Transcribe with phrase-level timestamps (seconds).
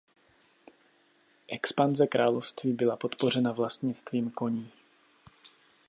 [1.47, 4.71] Expanze království byla podpořena vlastnictvím koní.